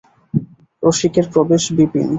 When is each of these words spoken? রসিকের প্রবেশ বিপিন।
রসিকের 0.83 1.25
প্রবেশ 1.33 1.63
বিপিন। 1.77 2.07